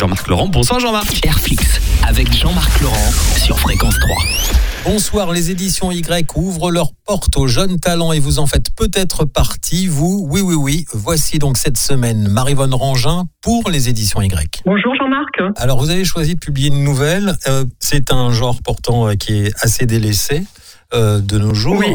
Jean-Marc 0.00 0.28
Laurent. 0.28 0.48
Bonsoir 0.48 0.80
Jean-Marc. 0.80 1.26
Airflix 1.26 1.78
avec 2.08 2.32
Jean-Marc 2.32 2.80
Laurent 2.80 3.12
sur 3.36 3.60
Fréquence 3.60 3.98
3. 3.98 4.16
Bonsoir, 4.82 5.30
les 5.30 5.50
éditions 5.50 5.92
Y 5.92 6.26
ouvrent 6.36 6.70
leurs 6.70 6.92
portes 7.06 7.36
aux 7.36 7.46
jeunes 7.46 7.78
talents 7.78 8.10
et 8.12 8.18
vous 8.18 8.38
en 8.38 8.46
faites 8.46 8.74
peut-être 8.74 9.26
partie, 9.26 9.88
vous. 9.88 10.26
Oui, 10.30 10.40
oui, 10.40 10.54
oui. 10.54 10.84
Voici 10.94 11.38
donc 11.38 11.58
cette 11.58 11.76
semaine 11.76 12.28
Marivonne 12.28 12.72
Rangin 12.72 13.24
pour 13.42 13.68
les 13.68 13.90
éditions 13.90 14.22
Y. 14.22 14.62
Bonjour 14.64 14.94
Jean-Marc. 14.94 15.52
Alors, 15.58 15.78
vous 15.78 15.90
avez 15.90 16.06
choisi 16.06 16.34
de 16.34 16.40
publier 16.40 16.68
une 16.68 16.82
nouvelle. 16.82 17.34
Euh, 17.46 17.66
c'est 17.78 18.10
un 18.10 18.32
genre 18.32 18.56
pourtant 18.64 19.06
euh, 19.06 19.16
qui 19.16 19.34
est 19.34 19.52
assez 19.62 19.84
délaissé 19.84 20.44
euh, 20.92 21.20
de 21.20 21.38
nos 21.38 21.54
jours. 21.54 21.76
Oui. 21.78 21.94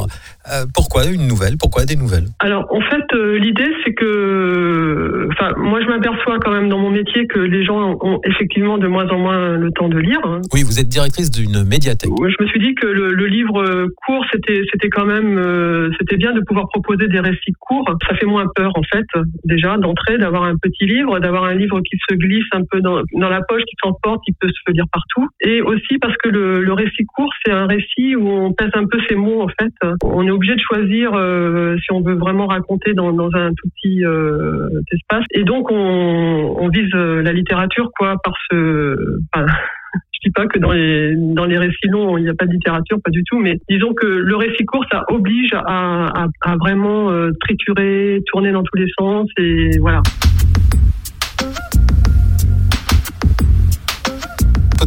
Euh, 0.50 0.66
pourquoi 0.74 1.04
une 1.06 1.28
nouvelle? 1.28 1.58
Pourquoi 1.58 1.84
des 1.84 1.98
nouvelles? 1.98 2.28
Alors 2.40 2.66
en 2.72 2.80
fait, 2.80 3.04
euh, 3.14 3.38
l'idée 3.40 3.70
c'est 3.84 3.94
que, 3.94 5.25
enfin, 5.38 5.52
moi 5.58 5.82
je 5.82 5.88
m'aperçois 5.88 6.40
quand 6.40 6.52
même 6.52 6.70
dans 6.70 6.80
mon 6.80 6.90
métier 6.90 7.28
que 7.28 7.40
les 7.40 7.64
gens 7.64 7.98
ont 8.02 8.20
effectivement 8.26 8.78
de 8.78 8.88
moins 8.88 9.08
en 9.10 9.20
moins 9.20 9.58
le 9.58 9.72
temps 9.72 9.90
de 9.90 9.98
lire. 9.98 10.20
hein. 10.24 10.42
Oui, 10.54 10.64
vous 10.64 10.80
êtes 10.80 10.88
directrice 10.88 11.30
d'une 11.32 11.64
médiathèque. 11.64 12.10
Je 12.18 12.44
me 12.44 12.48
suis 12.48 12.60
dit 12.60 12.74
que 12.76 12.88
le, 12.88 13.14
le 13.14 13.26
livre 13.28 13.62
euh, 13.62 13.88
court, 14.06 14.26
c'était 14.32 14.62
c'était 14.72 14.90
quand 14.90 15.06
même, 15.06 15.38
euh, 15.38 15.90
c'était 16.00 16.18
bien 16.18 16.34
de 16.34 16.42
pouvoir 16.42 16.68
proposer 16.70 17.08
des 17.08 17.20
récits 17.20 17.54
courts. 17.60 17.90
Ça 18.08 18.16
fait 18.16 18.26
moins 18.26 18.46
peur 18.56 18.72
en 18.76 18.84
fait, 18.92 19.06
déjà 19.44 19.78
d'entrer, 19.78 20.18
d'avoir 20.18 20.44
un 20.44 20.56
petit 20.58 20.86
livre, 20.86 21.20
d'avoir 21.20 21.46
un 21.46 21.56
livre 21.56 21.82
qui 21.82 21.98
se 22.10 22.16
glisse 22.16 22.46
un 22.54 22.62
peu 22.70 22.82
dans, 22.82 23.02
dans 23.14 23.30
la 23.30 23.42
poche, 23.48 23.64
qui 23.64 23.76
s'emporte, 23.84 24.22
qui 24.26 24.34
peut 24.40 24.50
se 24.50 24.72
lire 24.72 24.86
partout. 24.92 25.28
Et 25.42 25.62
aussi 25.62 25.98
parce 26.00 26.16
que 26.18 26.30
le, 26.30 26.62
le 26.62 26.74
récit 26.74 27.06
court, 27.16 27.30
c'est 27.46 27.52
un 27.52 27.66
récit 27.68 28.16
où 28.16 28.28
on 28.30 28.54
pèse 28.54 28.72
un 28.74 28.86
peu 28.86 29.00
ses 29.10 29.16
mots 29.16 29.42
en 29.42 29.48
fait. 29.60 29.74
On 30.04 30.26
est 30.28 30.32
obligé 30.32 30.56
de 30.56 30.62
choisir 30.62 31.12
euh, 31.14 31.76
si 31.84 31.92
on 31.92 32.02
veut 32.02 32.16
vraiment 32.16 32.48
raconter 32.48 32.94
dans, 32.94 33.12
dans 33.12 33.30
un 33.36 33.50
tout 33.50 33.70
petit 33.76 34.04
euh, 34.06 34.70
espace. 34.92 35.25
Et 35.32 35.44
donc 35.44 35.72
on, 35.72 36.56
on 36.60 36.70
vise 36.70 36.94
euh, 36.94 37.22
la 37.22 37.34
littérature 37.34 37.90
quoi 37.98 38.16
par 38.24 38.34
ce. 38.50 38.96
enfin, 39.34 39.46
je 40.14 40.20
dis 40.24 40.32
pas 40.32 40.48
que 40.48 40.60
dans 40.60 40.72
les 40.72 41.16
dans 41.16 41.46
les 41.46 41.58
récits 41.58 41.88
longs 41.88 42.18
il 42.18 42.24
n'y 42.24 42.30
a 42.30 42.34
pas 42.34 42.46
de 42.46 42.52
littérature, 42.52 42.98
pas 43.04 43.12
du 43.12 43.24
tout, 43.24 43.40
mais 43.40 43.60
disons 43.70 43.94
que 43.94 44.06
le 44.06 44.36
récit 44.36 44.66
court 44.66 44.86
ça 44.92 45.04
oblige 45.10 45.54
à, 45.54 46.06
à, 46.08 46.28
à 46.42 46.56
vraiment 46.58 47.12
euh, 47.12 47.32
triturer, 47.42 48.22
tourner 48.28 48.52
dans 48.52 48.64
tous 48.64 48.78
les 48.78 48.88
sens 48.98 49.30
et 49.38 49.72
voilà. 49.80 50.02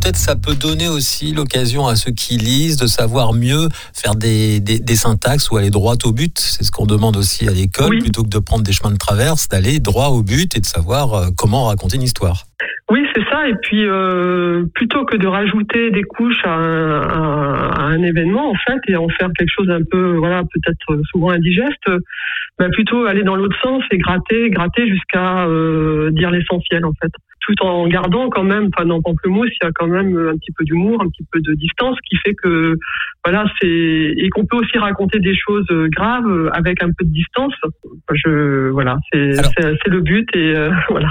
Peut-être 0.09 0.17
ça 0.25 0.37
peut 0.37 0.55
donner 0.55 0.89
aussi 0.89 1.33
l'occasion 1.33 1.87
à 1.87 1.95
ceux 1.95 2.13
qui 2.13 2.39
lisent 2.39 2.79
de 2.79 2.87
savoir 2.87 3.35
mieux 3.35 3.69
faire 3.93 4.15
des, 4.15 4.59
des, 4.59 4.79
des 4.79 4.97
syntaxes 4.97 5.51
ou 5.51 5.59
aller 5.59 5.69
droit 5.69 5.97
au 6.03 6.13
but. 6.13 6.39
C'est 6.39 6.65
ce 6.65 6.71
qu'on 6.71 6.87
demande 6.87 7.19
aussi 7.19 7.47
à 7.47 7.51
l'école, 7.53 7.91
Oui. 7.91 7.99
plutôt 7.99 8.23
que 8.23 8.29
de 8.31 8.39
prendre 8.39 8.65
des 8.65 8.73
chemins 8.73 8.91
de 8.91 8.97
traverse, 8.97 9.49
d'aller 9.51 9.81
droit 9.81 10.07
au 10.09 10.23
but 10.23 10.57
et 10.57 10.61
de 10.61 10.65
savoir 10.67 11.13
euh, 11.13 11.27
comment 11.37 11.67
raconter 11.67 11.97
une 11.97 12.05
histoire. 12.05 12.45
Oui, 12.91 13.01
c'est 13.15 13.21
ça. 13.39 13.49
Et 13.49 13.55
puis, 13.63 13.85
euh, 13.87 14.65
plutôt 14.75 15.05
que 15.05 15.17
de 15.17 15.27
rajouter 15.27 15.91
des 15.91 16.03
couches 16.03 16.45
à 16.45 16.55
un, 16.55 17.01
à- 17.03 17.71
à 17.79 17.83
un 17.85 18.03
événement, 18.03 18.51
en 18.51 18.55
fait, 18.55 18.81
et 18.89 18.97
en 18.97 19.09
faire 19.09 19.29
quelque 19.37 19.51
chose 19.57 19.71
un 19.71 19.83
peu, 19.91 20.17
voilà, 20.17 20.43
peut-être 20.43 21.01
souvent 21.11 21.31
indigeste, 21.31 21.89
bah, 22.59 22.67
plutôt 22.73 23.07
aller 23.07 23.23
dans 23.23 23.37
l'autre 23.37 23.57
sens 23.63 23.83
et 23.91 23.99
gratter, 23.99 24.51
gratter 24.51 24.89
jusqu'à 24.89 25.47
euh, 25.47 26.11
dire 26.11 26.31
l'essentiel, 26.31 26.85
en 26.85 26.93
fait. 27.01 27.11
Tout 27.47 27.65
en 27.65 27.87
gardant 27.89 28.29
quand 28.29 28.43
même, 28.43 28.69
enfin, 28.75 28.85
dans 28.85 29.01
Pamplemousse, 29.01 29.49
il 29.63 29.65
y 29.65 29.69
a 29.69 29.71
quand 29.75 29.87
même 29.87 30.15
un 30.19 30.37
petit 30.37 30.53
peu 30.53 30.65
d'humour, 30.65 31.01
un 31.03 31.09
petit 31.09 31.25
peu 31.33 31.41
de 31.41 31.55
distance, 31.55 31.97
qui 32.07 32.17
fait 32.17 32.35
que, 32.35 32.77
voilà, 33.25 33.47
c'est 33.61 33.69
et 33.69 34.29
qu'on 34.31 34.45
peut 34.45 34.57
aussi 34.59 34.77
raconter 34.77 35.19
des 35.19 35.35
choses 35.35 35.67
graves 35.97 36.51
avec 36.53 36.83
un 36.83 36.89
peu 36.89 37.05
de 37.07 37.11
distance. 37.11 37.55
Je, 38.13 38.69
voilà, 38.71 38.97
c'est 39.13 39.33
c'est 39.35 39.73
c'est 39.83 39.89
le 39.91 40.01
but 40.01 40.29
et 40.35 40.55
euh, 40.57 40.71
voilà. 40.91 41.09